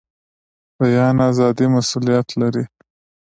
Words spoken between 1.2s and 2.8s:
ازادي مسوولیت لري